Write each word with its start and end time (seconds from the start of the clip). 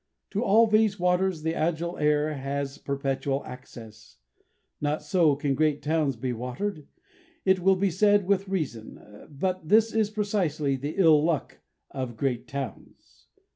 To 0.31 0.41
all 0.43 0.65
these 0.65 0.99
waters 0.99 1.43
the 1.43 1.53
agile 1.53 1.95
air 1.99 2.33
has 2.33 2.79
perpetual 2.79 3.45
access. 3.45 4.17
Not 4.81 5.03
so 5.03 5.35
can 5.35 5.53
great 5.53 5.83
towns 5.83 6.15
be 6.15 6.33
watered, 6.33 6.87
it 7.45 7.59
will 7.59 7.75
be 7.75 7.91
said 7.91 8.25
with 8.25 8.47
reason; 8.47 8.97
and 8.97 9.57
this 9.63 9.93
is 9.93 10.09
precisely 10.09 10.75
the 10.75 10.95
ill 10.97 11.23
luck 11.23 11.59
of 11.91 12.17
great 12.17 12.47
towns. 12.47 13.27